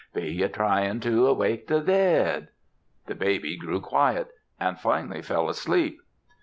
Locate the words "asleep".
5.47-5.99